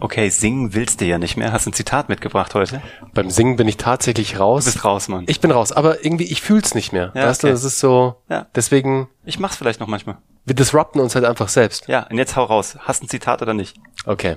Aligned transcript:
Okay, 0.00 0.28
singen 0.30 0.74
willst 0.74 1.00
du 1.00 1.04
ja 1.04 1.18
nicht 1.18 1.36
mehr. 1.36 1.52
Hast 1.52 1.66
ein 1.66 1.72
Zitat 1.72 2.08
mitgebracht 2.08 2.54
heute? 2.54 2.80
Beim 3.12 3.28
Singen 3.30 3.56
bin 3.56 3.68
ich 3.68 3.76
tatsächlich 3.76 4.38
raus. 4.40 4.64
Du 4.64 4.72
bist 4.72 4.84
raus, 4.84 5.08
Mann. 5.08 5.24
Ich 5.28 5.40
bin 5.40 5.50
raus, 5.50 5.72
aber 5.72 6.04
irgendwie, 6.04 6.24
ich 6.24 6.40
fühl's 6.40 6.74
nicht 6.74 6.92
mehr. 6.92 7.12
Ja, 7.14 7.26
weißt 7.26 7.42
okay. 7.44 7.48
du, 7.48 7.52
das 7.54 7.64
ist 7.64 7.80
so, 7.80 8.16
Ja. 8.28 8.46
deswegen, 8.54 9.08
Ich 9.24 9.38
mach's 9.38 9.56
vielleicht 9.56 9.78
noch 9.80 9.86
manchmal. 9.88 10.16
wir 10.46 10.54
disrupten 10.54 11.00
uns 11.00 11.14
halt 11.14 11.24
einfach 11.26 11.48
selbst. 11.48 11.86
Ja, 11.88 12.06
und 12.08 12.16
jetzt 12.18 12.34
hau 12.36 12.44
raus. 12.44 12.76
Hast 12.80 13.02
ein 13.02 13.08
Zitat 13.08 13.42
oder 13.42 13.52
nicht? 13.54 13.76
Okay. 14.06 14.36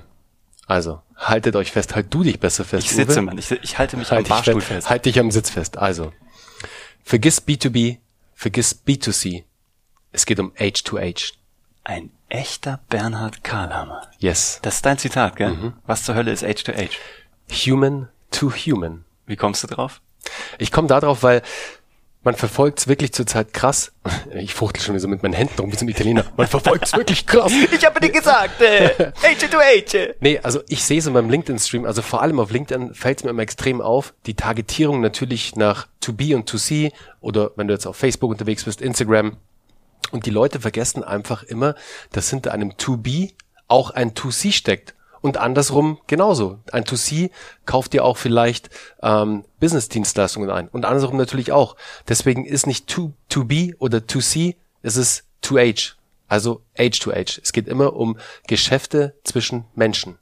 Also, 0.67 1.01
haltet 1.17 1.55
euch 1.55 1.71
fest, 1.71 1.95
halt 1.95 2.13
du 2.13 2.23
dich 2.23 2.39
besser 2.39 2.63
fest. 2.65 2.85
Ich 2.85 2.91
sitze, 2.91 3.13
Uwe. 3.19 3.21
Mann. 3.23 3.37
Ich, 3.37 3.51
ich 3.51 3.77
halte 3.77 3.97
mich 3.97 4.11
Halt 4.11 4.25
am 4.25 4.29
Barstuhl 4.29 4.61
fest, 4.61 4.67
fest. 4.73 4.89
halt 4.89 5.05
dich 5.05 5.19
am 5.19 5.31
Sitz 5.31 5.49
fest. 5.49 5.77
Also, 5.77 6.11
vergiss 7.03 7.41
B2B, 7.45 7.97
vergiss 8.33 8.81
B2C. 8.85 9.43
Es 10.11 10.25
geht 10.25 10.39
um 10.39 10.51
H2H. 10.53 11.33
Ein 11.83 12.11
echter 12.33 12.79
Bernhard 12.89 13.43
Karlhammer. 13.43 14.01
Yes. 14.17 14.59
Das 14.63 14.75
ist 14.75 14.85
dein 14.85 14.97
Zitat, 14.97 15.35
gell? 15.35 15.51
Mhm. 15.51 15.73
Was 15.85 16.03
zur 16.03 16.15
Hölle 16.15 16.31
ist 16.31 16.43
H2H? 16.43 16.89
Human 17.67 18.09
to 18.31 18.51
human. 18.51 19.05
Wie 19.27 19.35
kommst 19.35 19.63
du 19.63 19.67
drauf? 19.67 20.01
Ich 20.57 20.71
komme 20.71 20.87
da 20.87 20.99
drauf, 20.99 21.21
weil 21.23 21.43
man 22.23 22.35
verfolgt's 22.35 22.87
wirklich 22.87 23.13
zurzeit 23.13 23.53
krass. 23.53 23.91
Ich 24.33 24.53
fuchtel 24.53 24.81
schon 24.81 24.97
so 24.97 25.07
mit 25.09 25.21
meinen 25.21 25.33
Händen 25.33 25.59
rum 25.59 25.71
wie 25.71 25.75
so 25.75 25.85
ein 25.85 25.89
Italiener. 25.89 26.25
Man 26.37 26.47
verfolgt's 26.47 26.93
wirklich 26.97 27.27
krass. 27.27 27.51
Ich 27.71 27.85
habe 27.85 27.99
dir 27.99 28.09
gesagt, 28.09 28.61
äh, 28.61 29.11
H2H. 29.21 30.15
Nee, 30.21 30.39
also 30.41 30.61
ich 30.69 30.83
sehe 30.83 30.99
es 30.99 31.05
in 31.05 31.13
meinem 31.13 31.29
LinkedIn-Stream, 31.29 31.85
also 31.85 32.01
vor 32.01 32.21
allem 32.21 32.39
auf 32.39 32.49
LinkedIn 32.49 32.93
fällt 32.95 33.19
es 33.19 33.23
mir 33.25 33.29
immer 33.29 33.43
extrem 33.43 33.81
auf, 33.81 34.13
die 34.25 34.35
Targetierung 34.35 35.01
natürlich 35.01 35.55
nach 35.55 35.87
To 35.99 36.13
B 36.13 36.33
und 36.33 36.47
To 36.49 36.57
C 36.57 36.93
oder 37.19 37.51
wenn 37.57 37.67
du 37.67 37.73
jetzt 37.73 37.85
auf 37.85 37.97
Facebook 37.97 38.31
unterwegs 38.31 38.63
bist, 38.63 38.81
Instagram. 38.81 39.37
Und 40.13 40.27
die 40.27 40.31
Leute 40.31 40.59
vergessen 40.59 41.03
einfach 41.03 41.41
immer, 41.41 41.73
dass 42.11 42.29
hinter 42.29 42.51
einem 42.53 42.77
To 42.77 42.97
B 42.97 43.31
auch 43.67 43.89
ein 43.89 44.13
To 44.13 44.29
C 44.29 44.51
steckt. 44.51 44.93
Und 45.21 45.37
andersrum 45.37 45.99
genauso. 46.05 46.59
Ein 46.71 46.85
To 46.85 46.95
C 46.95 47.31
kauft 47.65 47.93
dir 47.93 48.05
auch 48.05 48.17
vielleicht 48.17 48.69
ähm, 49.01 49.43
Business-Dienstleistungen 49.59 50.51
ein. 50.51 50.67
Und 50.67 50.85
andersrum 50.85 51.17
natürlich 51.17 51.51
auch. 51.51 51.75
Deswegen 52.07 52.45
ist 52.45 52.67
nicht 52.67 52.85
To, 52.87 53.13
to 53.27 53.45
B 53.45 53.73
oder 53.79 54.05
To 54.05 54.19
C, 54.19 54.55
es 54.83 54.97
ist 54.97 55.23
To 55.41 55.57
H. 55.57 55.95
Also 56.27 56.61
Age 56.77 56.99
to 56.99 57.11
Age. 57.11 57.41
Es 57.43 57.51
geht 57.51 57.67
immer 57.67 57.93
um 57.93 58.17
Geschäfte 58.47 59.15
zwischen 59.23 59.65
Menschen. 59.73 60.19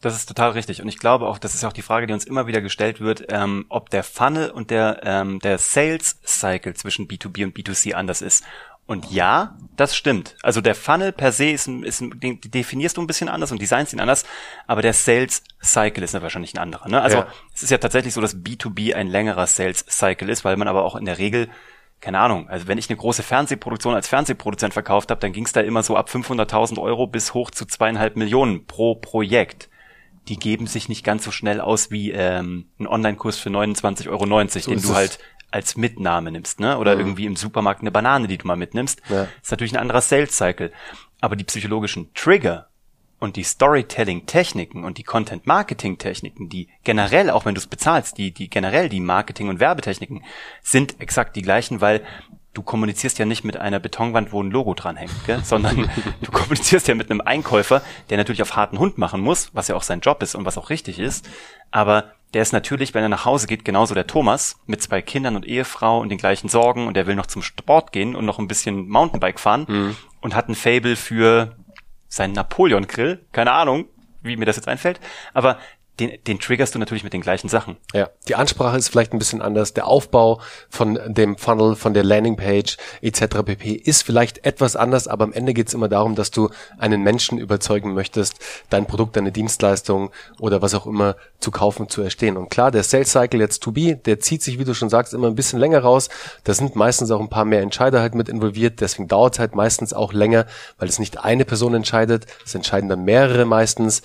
Das 0.00 0.16
ist 0.16 0.26
total 0.26 0.52
richtig. 0.52 0.80
Und 0.80 0.88
ich 0.88 0.98
glaube 0.98 1.26
auch, 1.26 1.38
das 1.38 1.54
ist 1.54 1.64
auch 1.64 1.74
die 1.74 1.82
Frage, 1.82 2.06
die 2.06 2.14
uns 2.14 2.24
immer 2.24 2.46
wieder 2.46 2.62
gestellt 2.62 3.00
wird, 3.00 3.26
ähm, 3.28 3.66
ob 3.68 3.90
der 3.90 4.02
Funnel 4.02 4.50
und 4.50 4.70
der, 4.70 5.00
ähm, 5.04 5.40
der 5.40 5.58
Sales 5.58 6.18
Cycle 6.24 6.74
zwischen 6.74 7.06
B2B 7.06 7.44
und 7.44 7.56
B2C 7.56 7.92
anders 7.92 8.22
ist. 8.22 8.44
Und 8.90 9.08
ja, 9.12 9.56
das 9.76 9.94
stimmt. 9.94 10.34
Also 10.42 10.60
der 10.60 10.74
Funnel 10.74 11.12
per 11.12 11.30
se 11.30 11.50
ist, 11.50 11.68
ein- 11.68 11.84
ist 11.84 12.00
ein- 12.00 12.18
den 12.18 12.40
definierst 12.40 12.96
du 12.96 13.00
ein 13.00 13.06
bisschen 13.06 13.28
anders 13.28 13.52
und 13.52 13.62
designst 13.62 13.92
ihn 13.92 14.00
anders, 14.00 14.24
aber 14.66 14.82
der 14.82 14.92
Sales 14.94 15.44
Cycle 15.62 16.02
ist 16.02 16.12
ja 16.12 16.22
wahrscheinlich 16.22 16.54
ein 16.54 16.58
anderer. 16.58 16.88
Ne? 16.88 17.00
Also 17.00 17.18
Ja. 17.18 17.28
es 17.54 17.62
ist 17.62 17.70
ja 17.70 17.78
tatsächlich 17.78 18.12
so, 18.14 18.20
dass 18.20 18.34
B2B 18.36 18.94
ein 18.94 19.06
längerer 19.06 19.46
Sales 19.46 19.84
Cycle 19.88 20.28
ist, 20.28 20.44
weil 20.44 20.56
man 20.56 20.66
aber 20.66 20.84
auch 20.84 20.96
in 20.96 21.04
der 21.04 21.18
Regel 21.18 21.48
keine 22.00 22.18
Ahnung, 22.18 22.48
also 22.48 22.66
wenn 22.66 22.78
ich 22.78 22.88
eine 22.88 22.96
große 22.96 23.22
Fernsehproduktion 23.22 23.94
als 23.94 24.08
Fernsehproduzent 24.08 24.72
verkauft 24.72 25.10
habe, 25.10 25.20
dann 25.20 25.32
ging 25.34 25.44
es 25.44 25.52
da 25.52 25.60
immer 25.60 25.82
so 25.82 25.96
ab 25.96 26.08
500.000 26.08 26.78
Euro 26.80 27.06
bis 27.06 27.34
hoch 27.34 27.50
zu 27.50 27.66
zweieinhalb 27.66 28.16
Millionen 28.16 28.66
pro 28.66 28.94
Projekt. 28.94 29.68
Die 30.28 30.38
geben 30.38 30.66
sich 30.66 30.88
nicht 30.88 31.04
ganz 31.04 31.24
so 31.24 31.30
schnell 31.30 31.60
aus 31.60 31.90
wie 31.90 32.10
ähm, 32.10 32.70
ein 32.80 32.86
Online-Kurs 32.86 33.36
für 33.38 33.50
29,90 33.50 34.08
Euro, 34.08 34.24
den 34.26 34.78
ist 34.78 34.88
du 34.88 34.94
halt 34.94 35.18
als 35.50 35.76
Mitnahme 35.76 36.30
nimmst, 36.30 36.60
ne? 36.60 36.78
Oder 36.78 36.96
irgendwie 36.96 37.26
im 37.26 37.36
Supermarkt 37.36 37.80
eine 37.80 37.90
Banane, 37.90 38.28
die 38.28 38.38
du 38.38 38.46
mal 38.46 38.56
mitnimmst. 38.56 39.00
Ja. 39.08 39.28
Ist 39.42 39.50
natürlich 39.50 39.72
ein 39.72 39.80
anderer 39.80 40.00
Sales-Cycle. 40.00 40.72
Aber 41.20 41.36
die 41.36 41.44
psychologischen 41.44 42.12
Trigger 42.14 42.68
und 43.18 43.36
die 43.36 43.44
Storytelling-Techniken 43.44 44.84
und 44.84 44.98
die 44.98 45.02
Content-Marketing-Techniken, 45.02 46.48
die 46.48 46.68
generell, 46.84 47.30
auch 47.30 47.44
wenn 47.44 47.54
du 47.54 47.60
es 47.60 47.66
bezahlst, 47.66 48.16
die, 48.18 48.32
die 48.32 48.48
generell 48.48 48.88
die 48.88 49.00
Marketing- 49.00 49.48
und 49.48 49.60
Werbetechniken 49.60 50.24
sind 50.62 51.00
exakt 51.00 51.36
die 51.36 51.42
gleichen, 51.42 51.80
weil 51.80 52.02
du 52.54 52.62
kommunizierst 52.62 53.18
ja 53.18 53.26
nicht 53.26 53.44
mit 53.44 53.58
einer 53.58 53.78
Betonwand, 53.78 54.32
wo 54.32 54.42
ein 54.42 54.50
Logo 54.50 54.74
dranhängt, 54.74 55.12
gell? 55.26 55.40
sondern 55.44 55.88
du 56.22 56.30
kommunizierst 56.32 56.88
ja 56.88 56.94
mit 56.94 57.10
einem 57.10 57.20
Einkäufer, 57.20 57.82
der 58.08 58.16
natürlich 58.16 58.42
auf 58.42 58.56
harten 58.56 58.78
Hund 58.78 58.98
machen 58.98 59.20
muss, 59.20 59.50
was 59.52 59.68
ja 59.68 59.76
auch 59.76 59.82
sein 59.82 60.00
Job 60.00 60.22
ist 60.22 60.34
und 60.34 60.46
was 60.46 60.58
auch 60.58 60.70
richtig 60.70 60.98
ist, 60.98 61.28
aber 61.70 62.12
der 62.34 62.42
ist 62.42 62.52
natürlich, 62.52 62.94
wenn 62.94 63.02
er 63.02 63.08
nach 63.08 63.24
Hause 63.24 63.46
geht, 63.46 63.64
genauso 63.64 63.94
der 63.94 64.06
Thomas 64.06 64.56
mit 64.66 64.82
zwei 64.82 65.02
Kindern 65.02 65.36
und 65.36 65.46
Ehefrau 65.46 66.00
und 66.00 66.10
den 66.10 66.18
gleichen 66.18 66.48
Sorgen 66.48 66.86
und 66.86 66.94
der 66.94 67.06
will 67.06 67.16
noch 67.16 67.26
zum 67.26 67.42
Sport 67.42 67.92
gehen 67.92 68.14
und 68.14 68.24
noch 68.24 68.38
ein 68.38 68.48
bisschen 68.48 68.88
Mountainbike 68.88 69.40
fahren 69.40 69.66
und 70.20 70.34
hat 70.34 70.48
ein 70.48 70.54
Fable 70.54 70.96
für 70.96 71.56
seinen 72.08 72.32
Napoleon-Grill, 72.34 73.26
keine 73.32 73.52
Ahnung, 73.52 73.86
wie 74.22 74.36
mir 74.36 74.44
das 74.44 74.56
jetzt 74.56 74.68
einfällt, 74.68 75.00
aber 75.34 75.58
den, 75.98 76.12
den 76.26 76.38
triggerst 76.38 76.74
du 76.74 76.78
natürlich 76.78 77.04
mit 77.04 77.12
den 77.12 77.20
gleichen 77.20 77.48
Sachen. 77.48 77.76
Ja, 77.92 78.08
die 78.28 78.34
Ansprache 78.34 78.76
ist 78.78 78.88
vielleicht 78.88 79.12
ein 79.12 79.18
bisschen 79.18 79.42
anders. 79.42 79.74
Der 79.74 79.86
Aufbau 79.86 80.40
von 80.70 80.98
dem 81.06 81.36
Funnel, 81.36 81.76
von 81.76 81.92
der 81.92 82.04
Landingpage 82.04 82.78
etc. 83.02 83.42
pp. 83.44 83.72
ist 83.72 84.02
vielleicht 84.02 84.44
etwas 84.46 84.76
anders, 84.76 85.08
aber 85.08 85.24
am 85.24 85.32
Ende 85.32 85.52
geht 85.52 85.68
es 85.68 85.74
immer 85.74 85.88
darum, 85.88 86.14
dass 86.14 86.30
du 86.30 86.48
einen 86.78 87.02
Menschen 87.02 87.38
überzeugen 87.38 87.92
möchtest, 87.92 88.36
dein 88.70 88.86
Produkt, 88.86 89.16
deine 89.16 89.32
Dienstleistung 89.32 90.10
oder 90.38 90.62
was 90.62 90.74
auch 90.74 90.86
immer 90.86 91.16
zu 91.40 91.50
kaufen, 91.50 91.88
zu 91.88 92.02
erstehen. 92.02 92.36
Und 92.36 92.50
klar, 92.50 92.70
der 92.70 92.82
Sales 92.82 93.12
Cycle 93.12 93.40
jetzt 93.40 93.62
to 93.62 93.72
be, 93.72 93.96
der 93.96 94.20
zieht 94.20 94.42
sich, 94.42 94.58
wie 94.58 94.64
du 94.64 94.74
schon 94.74 94.90
sagst, 94.90 95.12
immer 95.12 95.26
ein 95.26 95.34
bisschen 95.34 95.58
länger 95.58 95.80
raus. 95.80 96.08
Da 96.44 96.54
sind 96.54 96.76
meistens 96.76 97.10
auch 97.10 97.20
ein 97.20 97.30
paar 97.30 97.44
mehr 97.44 97.62
Entscheider 97.62 98.00
halt 98.00 98.14
mit 98.14 98.28
involviert. 98.28 98.80
Deswegen 98.80 99.08
dauert 99.08 99.38
halt 99.38 99.54
meistens 99.54 99.92
auch 99.92 100.12
länger, 100.12 100.46
weil 100.78 100.88
es 100.88 100.98
nicht 100.98 101.18
eine 101.24 101.44
Person 101.44 101.74
entscheidet. 101.74 102.26
Es 102.44 102.54
entscheiden 102.54 102.88
dann 102.88 103.04
mehrere 103.04 103.44
meistens. 103.44 104.02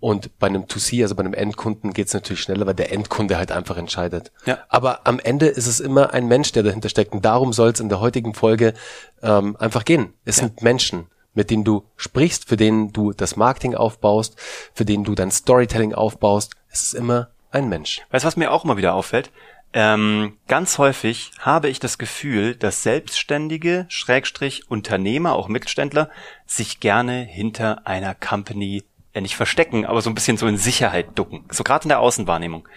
Und 0.00 0.38
bei 0.38 0.46
einem 0.46 0.68
To-C, 0.68 1.02
also 1.02 1.14
bei 1.18 1.24
einem 1.24 1.34
Endkunden, 1.34 1.92
geht 1.92 2.06
es 2.06 2.14
natürlich 2.14 2.40
schneller, 2.40 2.64
weil 2.64 2.74
der 2.74 2.92
Endkunde 2.92 3.36
halt 3.36 3.50
einfach 3.50 3.76
entscheidet. 3.76 4.30
Ja. 4.46 4.58
Aber 4.68 5.06
am 5.06 5.18
Ende 5.18 5.46
ist 5.46 5.66
es 5.66 5.80
immer 5.80 6.14
ein 6.14 6.28
Mensch, 6.28 6.52
der 6.52 6.62
dahinter 6.62 6.88
steckt. 6.88 7.12
Und 7.12 7.24
darum 7.24 7.52
soll 7.52 7.70
es 7.70 7.80
in 7.80 7.88
der 7.88 8.00
heutigen 8.00 8.34
Folge 8.34 8.72
ähm, 9.20 9.56
einfach 9.56 9.84
gehen. 9.84 10.14
Es 10.24 10.36
sind 10.36 10.62
Menschen, 10.62 11.08
mit 11.34 11.50
denen 11.50 11.64
du 11.64 11.84
sprichst, 11.96 12.48
für 12.48 12.56
denen 12.56 12.92
du 12.92 13.12
das 13.12 13.36
Marketing 13.36 13.74
aufbaust, 13.74 14.36
für 14.72 14.84
denen 14.84 15.02
du 15.02 15.16
dein 15.16 15.32
Storytelling 15.32 15.92
aufbaust. 15.92 16.52
Es 16.70 16.82
ist 16.82 16.94
immer 16.94 17.30
ein 17.50 17.68
Mensch. 17.68 18.00
Weißt 18.10 18.24
du, 18.24 18.26
was 18.28 18.36
mir 18.36 18.52
auch 18.52 18.64
immer 18.64 18.76
wieder 18.76 18.94
auffällt? 18.94 19.32
Ähm, 19.72 20.38
ganz 20.46 20.78
häufig 20.78 21.32
habe 21.40 21.68
ich 21.68 21.78
das 21.80 21.98
Gefühl, 21.98 22.54
dass 22.54 22.84
Selbstständige, 22.84 23.86
Schrägstrich, 23.88 24.70
Unternehmer, 24.70 25.34
auch 25.34 25.48
Mittelständler, 25.48 26.10
sich 26.46 26.80
gerne 26.80 27.20
hinter 27.20 27.86
einer 27.86 28.14
Company 28.14 28.84
ja 29.18 29.22
nicht 29.22 29.36
verstecken, 29.36 29.84
aber 29.84 30.00
so 30.00 30.10
ein 30.10 30.14
bisschen 30.14 30.36
so 30.36 30.46
in 30.46 30.56
Sicherheit 30.56 31.18
ducken. 31.18 31.44
So 31.50 31.64
gerade 31.64 31.84
in 31.84 31.88
der 31.88 32.00
Außenwahrnehmung. 32.00 32.68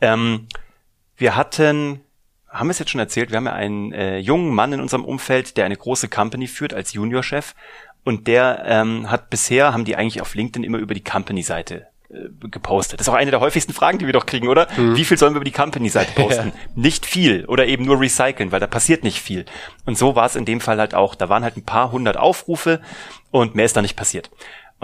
Ähm, 0.00 0.46
wir 1.16 1.36
hatten, 1.36 2.00
haben 2.48 2.66
wir 2.66 2.72
es 2.72 2.78
jetzt 2.78 2.90
schon 2.90 3.00
erzählt, 3.00 3.30
wir 3.30 3.36
haben 3.36 3.46
ja 3.46 3.52
einen 3.52 3.92
äh, 3.92 4.18
jungen 4.18 4.52
Mann 4.54 4.72
in 4.72 4.80
unserem 4.80 5.04
Umfeld, 5.04 5.56
der 5.56 5.64
eine 5.64 5.76
große 5.76 6.08
Company 6.08 6.46
führt 6.46 6.74
als 6.74 6.92
Juniorchef 6.92 7.54
und 8.04 8.26
der 8.26 8.64
ähm, 8.66 9.10
hat 9.10 9.30
bisher, 9.30 9.72
haben 9.72 9.84
die 9.84 9.96
eigentlich 9.96 10.20
auf 10.20 10.34
LinkedIn 10.34 10.64
immer 10.64 10.78
über 10.78 10.94
die 10.94 11.04
Company-Seite 11.04 11.86
äh, 12.10 12.48
gepostet. 12.48 13.00
Das 13.00 13.06
ist 13.06 13.12
auch 13.12 13.16
eine 13.16 13.30
der 13.30 13.40
häufigsten 13.40 13.72
Fragen, 13.72 13.98
die 13.98 14.06
wir 14.06 14.12
doch 14.12 14.26
kriegen, 14.26 14.48
oder? 14.48 14.68
Wie 14.76 15.04
viel 15.04 15.16
sollen 15.16 15.32
wir 15.32 15.36
über 15.36 15.44
die 15.44 15.52
Company-Seite 15.52 16.12
posten? 16.20 16.52
Nicht 16.74 17.06
viel 17.06 17.46
oder 17.46 17.66
eben 17.66 17.84
nur 17.84 18.00
recyceln, 18.00 18.52
weil 18.52 18.60
da 18.60 18.66
passiert 18.66 19.04
nicht 19.04 19.20
viel. 19.20 19.46
Und 19.86 19.96
so 19.96 20.16
war 20.16 20.26
es 20.26 20.36
in 20.36 20.44
dem 20.44 20.60
Fall 20.60 20.78
halt 20.78 20.94
auch. 20.94 21.14
Da 21.14 21.28
waren 21.28 21.44
halt 21.44 21.56
ein 21.56 21.64
paar 21.64 21.92
hundert 21.92 22.16
Aufrufe 22.16 22.80
und 23.30 23.54
mehr 23.54 23.64
ist 23.64 23.76
da 23.76 23.82
nicht 23.82 23.96
passiert. 23.96 24.30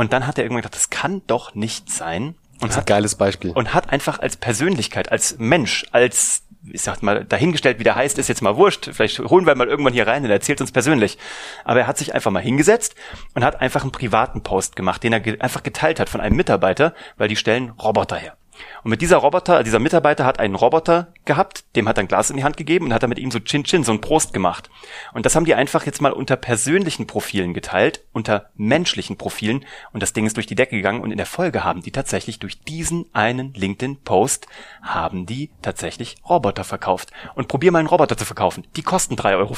Und 0.01 0.15
dann 0.15 0.27
hat 0.27 0.39
er 0.39 0.45
irgendwann 0.45 0.63
gedacht, 0.63 0.77
das 0.77 0.89
kann 0.89 1.21
doch 1.27 1.55
nicht 1.55 1.91
sein. 1.91 2.29
Und 2.29 2.63
Das 2.63 2.71
ist 2.71 2.77
ein 2.77 2.81
hat 2.81 2.87
geiles 2.87 3.15
Beispiel. 3.17 3.51
und 3.51 3.75
hat 3.75 3.93
einfach 3.93 4.19
als 4.19 4.39
Persönlichkeit, 4.39 5.13
als 5.13 5.37
Mensch, 5.39 5.85
als, 5.93 6.45
ich 6.65 6.81
sag 6.81 7.03
mal, 7.03 7.27
dahingestellt, 7.27 7.79
wie 7.81 7.85
der 7.85 7.97
heißt, 7.97 8.17
ist 8.19 8.29
jetzt 8.31 8.41
mal 8.41 8.57
wurscht. 8.57 8.89
Vielleicht 8.95 9.19
holen 9.19 9.45
wir 9.45 9.55
mal 9.57 9.69
irgendwann 9.69 9.93
hier 9.93 10.07
rein 10.07 10.23
und 10.25 10.31
er 10.31 10.37
erzählt 10.37 10.63
uns 10.63 10.73
persönlich. 10.73 11.19
Aber 11.67 11.81
er 11.81 11.87
hat 11.87 11.99
sich 11.99 12.15
einfach 12.15 12.31
mal 12.31 12.41
hingesetzt 12.43 12.95
und 13.35 13.45
hat 13.45 13.61
einfach 13.61 13.83
einen 13.83 13.93
privaten 13.93 14.43
Post 14.43 14.75
gemacht, 14.75 15.03
den 15.03 15.13
er 15.13 15.21
ge 15.21 15.39
einfach 15.39 15.63
geteilt 15.63 16.01
hat 16.01 16.09
von 16.09 16.23
einem 16.23 16.37
Mitarbeiter, 16.37 16.95
weil 17.19 17.29
die 17.29 17.37
stellen 17.37 17.69
Roboter 17.69 18.17
her. 18.17 18.39
Und 18.83 18.91
mit 18.91 19.03
dieser 19.03 19.19
Roboter, 19.19 19.63
dieser 19.63 19.79
Mitarbeiter 19.79 20.25
hat 20.25 20.39
einen 20.39 20.55
Roboter 20.55 21.13
gehabt, 21.25 21.65
dem 21.77 21.89
hat 21.89 21.99
er 21.99 22.05
ein 22.05 22.09
Glas 22.09 22.31
in 22.31 22.37
die 22.37 22.45
Hand 22.45 22.57
gegeben 22.57 22.87
und 22.87 22.95
hat 22.95 23.03
er 23.03 23.09
mit 23.09 23.19
ihm 23.19 23.31
so 23.31 23.39
Chin 23.41 23.65
Chin, 23.65 23.85
so 23.85 23.93
ein 23.93 24.01
Prost 24.01 24.33
gemacht. 24.33 24.71
Und 25.13 25.27
das 25.27 25.37
haben 25.37 25.45
die 25.45 25.55
einfach 25.55 25.87
jetzt 25.87 26.01
mal 26.01 26.13
unter 26.13 26.37
persönlichen 26.37 27.07
Profilen 27.07 27.55
geteilt, 27.55 28.05
unter 28.13 28.51
menschlichen 28.57 29.17
Profilen 29.17 29.65
und 29.93 30.03
das 30.03 30.13
Ding 30.13 30.27
ist 30.27 30.37
durch 30.37 30.47
die 30.47 30.55
Decke 30.55 30.77
gegangen 30.77 31.01
und 31.01 31.11
in 31.11 31.17
der 31.17 31.27
Folge 31.27 31.65
haben 31.65 31.83
die 31.83 31.93
tatsächlich 31.93 32.39
durch 32.39 32.61
diesen 32.61 33.07
einen 33.13 33.55
LinkedIn-Post 33.55 34.47
haben 34.83 35.27
die 35.27 35.51
tatsächlich 35.63 36.17
Roboter 36.29 36.65
verkauft. 36.65 37.11
Und 37.35 37.49
probier 37.49 37.73
mal 37.73 37.81
einen 37.81 37.89
Roboter 37.89 38.17
zu 38.17 38.25
verkaufen. 38.25 38.67
Die 38.77 38.83
kosten 38.83 39.15
3,50 39.15 39.37
Euro. 39.37 39.55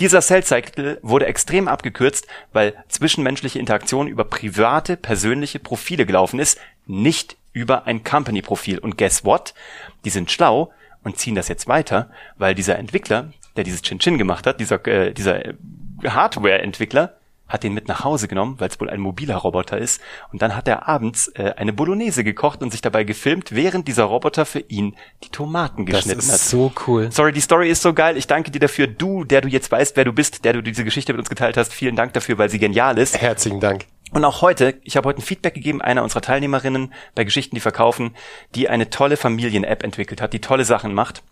Dieser 0.00 0.22
Sales 0.22 0.48
Cycle 0.48 0.98
wurde 1.02 1.26
extrem 1.26 1.68
abgekürzt, 1.68 2.26
weil 2.54 2.74
zwischenmenschliche 2.88 3.58
Interaktion 3.58 4.08
über 4.08 4.24
private, 4.24 4.96
persönliche 4.96 5.58
Profile 5.58 6.06
gelaufen 6.06 6.40
ist, 6.40 6.58
nicht 6.86 7.36
über 7.52 7.86
ein 7.86 8.04
Company-Profil. 8.04 8.78
Und 8.78 8.98
guess 8.98 9.24
what? 9.24 9.54
Die 10.04 10.10
sind 10.10 10.30
schlau 10.30 10.72
und 11.02 11.18
ziehen 11.18 11.34
das 11.34 11.48
jetzt 11.48 11.68
weiter, 11.68 12.10
weil 12.36 12.54
dieser 12.54 12.78
Entwickler, 12.78 13.32
der 13.56 13.64
dieses 13.64 13.82
Chin-Chin 13.82 14.18
gemacht 14.18 14.46
hat, 14.46 14.60
dieser, 14.60 14.86
äh, 14.86 15.12
dieser 15.12 15.44
äh, 15.44 15.54
Hardware-Entwickler, 16.04 17.16
hat 17.50 17.64
den 17.64 17.74
mit 17.74 17.88
nach 17.88 18.04
Hause 18.04 18.28
genommen, 18.28 18.56
weil 18.58 18.68
es 18.68 18.80
wohl 18.80 18.88
ein 18.88 19.00
mobiler 19.00 19.36
Roboter 19.36 19.76
ist. 19.76 20.00
Und 20.32 20.40
dann 20.40 20.54
hat 20.56 20.68
er 20.68 20.88
abends 20.88 21.28
äh, 21.34 21.54
eine 21.56 21.72
Bolognese 21.72 22.22
gekocht 22.22 22.62
und 22.62 22.70
sich 22.70 22.80
dabei 22.80 23.02
gefilmt, 23.04 23.52
während 23.52 23.88
dieser 23.88 24.04
Roboter 24.04 24.46
für 24.46 24.60
ihn 24.60 24.96
die 25.24 25.30
Tomaten 25.30 25.84
geschnitten 25.84 26.18
das 26.18 26.26
ist 26.26 26.32
hat. 26.32 26.40
so 26.40 26.72
cool. 26.86 27.10
Sorry, 27.10 27.32
die 27.32 27.40
Story 27.40 27.68
ist 27.68 27.82
so 27.82 27.92
geil. 27.92 28.16
Ich 28.16 28.28
danke 28.28 28.52
dir 28.52 28.60
dafür. 28.60 28.86
Du, 28.86 29.24
der 29.24 29.40
du 29.40 29.48
jetzt 29.48 29.70
weißt, 29.70 29.96
wer 29.96 30.04
du 30.04 30.12
bist, 30.12 30.44
der 30.44 30.52
du 30.52 30.62
diese 30.62 30.84
Geschichte 30.84 31.12
mit 31.12 31.18
uns 31.18 31.28
geteilt 31.28 31.56
hast. 31.56 31.74
Vielen 31.74 31.96
Dank 31.96 32.12
dafür, 32.12 32.38
weil 32.38 32.48
sie 32.48 32.60
genial 32.60 32.98
ist. 32.98 33.20
Herzlichen 33.20 33.58
Dank. 33.58 33.86
Und 34.12 34.24
auch 34.24 34.42
heute, 34.42 34.80
ich 34.82 34.96
habe 34.96 35.08
heute 35.08 35.20
ein 35.20 35.24
Feedback 35.24 35.54
gegeben, 35.54 35.80
einer 35.80 36.02
unserer 36.02 36.20
Teilnehmerinnen 36.20 36.92
bei 37.14 37.24
Geschichten, 37.24 37.54
die 37.54 37.60
verkaufen, 37.60 38.16
die 38.54 38.68
eine 38.68 38.90
tolle 38.90 39.16
Familien-App 39.16 39.82
entwickelt 39.82 40.20
hat, 40.20 40.32
die 40.32 40.40
tolle 40.40 40.64
Sachen 40.64 40.94
macht. 40.94 41.22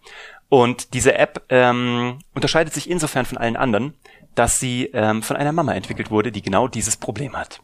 Und 0.48 0.94
diese 0.94 1.14
App 1.14 1.42
ähm, 1.50 2.20
unterscheidet 2.34 2.72
sich 2.72 2.88
insofern 2.88 3.26
von 3.26 3.36
allen 3.36 3.56
anderen, 3.56 3.94
dass 4.34 4.60
sie 4.60 4.90
ähm, 4.94 5.22
von 5.22 5.36
einer 5.36 5.52
Mama 5.52 5.74
entwickelt 5.74 6.10
wurde, 6.10 6.30
die 6.30 6.42
genau 6.42 6.68
dieses 6.68 6.96
Problem 6.96 7.36
hat. 7.36 7.60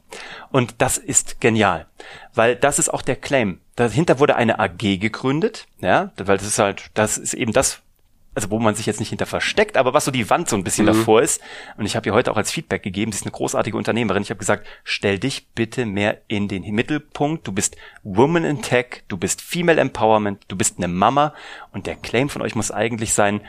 Und 0.51 0.75
das 0.79 0.99
ist 0.99 1.41
genial, 1.41 1.87
weil 2.35 2.57
das 2.57 2.79
ist 2.79 2.93
auch 2.93 3.03
der 3.03 3.17
Claim. 3.17 3.61
Dahinter 3.77 4.19
wurde 4.19 4.37
eine 4.37 4.59
AG 4.59 4.99
gegründet, 4.99 5.67
ja, 5.81 6.11
weil 6.17 6.37
das 6.37 6.47
ist 6.47 6.59
halt, 6.59 6.91
das 6.95 7.17
ist 7.17 7.35
eben 7.35 7.53
das, 7.53 7.81
also 8.35 8.51
wo 8.51 8.59
man 8.59 8.75
sich 8.75 8.87
jetzt 8.87 9.01
nicht 9.01 9.11
hinter 9.11 9.27
versteckt, 9.27 9.77
aber 9.77 9.95
was 9.95 10.05
so 10.05 10.11
die 10.11 10.29
Wand 10.31 10.49
so 10.49 10.57
ein 10.57 10.65
bisschen 10.65 10.87
mhm. 10.87 10.93
davor 10.93 11.23
ist. 11.23 11.41
Und 11.77 11.87
ich 11.87 11.97
habe 11.97 12.09
ihr 12.09 12.15
heute 12.15 12.33
auch 12.33 12.37
als 12.37 12.51
Feedback 12.51 12.83
gegeben, 12.83 13.13
sie 13.13 13.19
ist 13.19 13.25
eine 13.25 13.33
großartige 13.33 13.77
Unternehmerin. 13.77 14.23
Ich 14.23 14.31
habe 14.31 14.39
gesagt, 14.39 14.67
stell 14.83 15.19
dich 15.19 15.49
bitte 15.55 15.87
mehr 15.87 16.21
in 16.29 16.49
den 16.49 16.63
Mittelpunkt. 16.75 17.47
Du 17.47 17.53
bist 17.53 17.77
Woman 18.03 18.45
in 18.45 18.63
Tech, 18.63 19.05
du 19.09 19.17
bist 19.17 19.41
Female 19.41 19.81
Empowerment, 19.81 20.43
du 20.49 20.57
bist 20.57 20.79
eine 20.79 20.89
Mama. 20.89 21.35
Und 21.73 21.87
der 21.87 21.97
Claim 21.97 22.29
von 22.29 22.43
euch 22.43 22.55
muss 22.55 22.71
eigentlich 22.71 23.15
sein, 23.15 23.41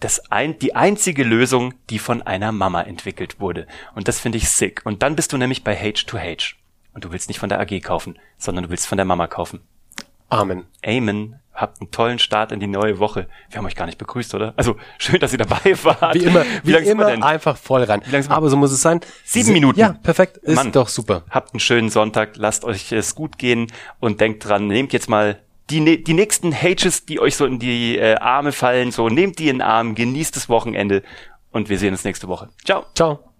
das 0.00 0.30
ein, 0.32 0.58
die 0.58 0.74
einzige 0.74 1.22
Lösung, 1.22 1.74
die 1.88 1.98
von 1.98 2.22
einer 2.22 2.50
Mama 2.50 2.82
entwickelt 2.82 3.38
wurde. 3.40 3.66
Und 3.94 4.08
das 4.08 4.18
finde 4.18 4.38
ich 4.38 4.48
sick. 4.48 4.80
Und 4.84 5.02
dann 5.02 5.14
bist 5.14 5.32
du 5.32 5.36
nämlich 5.36 5.62
bei 5.62 5.80
H2H. 5.80 6.54
Und 6.92 7.04
du 7.04 7.12
willst 7.12 7.28
nicht 7.28 7.38
von 7.38 7.48
der 7.48 7.60
AG 7.60 7.80
kaufen, 7.82 8.18
sondern 8.36 8.64
du 8.64 8.70
willst 8.70 8.86
von 8.86 8.98
der 8.98 9.04
Mama 9.04 9.26
kaufen. 9.28 9.60
Amen. 10.28 10.66
Amen. 10.84 11.41
Habt 11.62 11.80
einen 11.80 11.92
tollen 11.92 12.18
Start 12.18 12.50
in 12.50 12.58
die 12.58 12.66
neue 12.66 12.98
Woche. 12.98 13.28
Wir 13.48 13.58
haben 13.58 13.66
euch 13.66 13.76
gar 13.76 13.86
nicht 13.86 13.96
begrüßt, 13.96 14.34
oder? 14.34 14.52
Also 14.56 14.74
schön, 14.98 15.20
dass 15.20 15.30
ihr 15.30 15.38
dabei 15.38 15.76
wart. 15.84 16.16
Wie 16.16 16.24
immer, 16.24 16.44
wie, 16.64 16.72
wie 16.72 16.88
immer 16.88 17.06
einfach 17.06 17.56
voll 17.56 17.84
rein. 17.84 18.02
Aber 18.30 18.48
so 18.48 18.56
muss 18.56 18.72
es 18.72 18.82
sein. 18.82 18.98
Sieben 19.24 19.52
Minuten. 19.52 19.78
Ja, 19.78 19.92
perfekt. 19.92 20.38
Ist 20.38 20.56
Mann, 20.56 20.72
doch 20.72 20.88
super. 20.88 21.22
Habt 21.30 21.54
einen 21.54 21.60
schönen 21.60 21.88
Sonntag. 21.88 22.30
Lasst 22.34 22.64
euch 22.64 22.90
es 22.90 23.14
gut 23.14 23.38
gehen 23.38 23.68
und 24.00 24.20
denkt 24.20 24.44
dran, 24.44 24.66
nehmt 24.66 24.92
jetzt 24.92 25.08
mal 25.08 25.38
die, 25.70 26.02
die 26.02 26.14
nächsten 26.14 26.52
Hages, 26.52 27.06
die 27.06 27.20
euch 27.20 27.36
so 27.36 27.46
in 27.46 27.60
die 27.60 27.96
äh, 27.96 28.16
Arme 28.16 28.50
fallen, 28.50 28.90
so 28.90 29.08
nehmt 29.08 29.38
die 29.38 29.48
in 29.48 29.58
den 29.58 29.62
Arm, 29.62 29.94
genießt 29.94 30.34
das 30.34 30.48
Wochenende 30.48 31.04
und 31.52 31.68
wir 31.68 31.78
sehen 31.78 31.92
uns 31.92 32.02
nächste 32.02 32.26
Woche. 32.26 32.48
Ciao. 32.64 32.86
Ciao. 32.96 33.31